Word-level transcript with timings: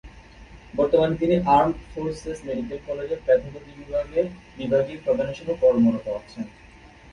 বর্তমানে 0.73 1.15
তিনি 1.17 1.35
armed 1.49 1.77
forces 1.91 2.37
medical 2.47 2.79
কলেজের 2.87 3.23
প্যাথলজি 3.25 3.71
বিভাগের 3.79 4.25
বিভাগীয় 4.57 4.99
প্রধান 5.05 5.27
হিসেবে 5.31 5.53
কর্মরত 5.61 6.05
আছেন। 6.17 6.45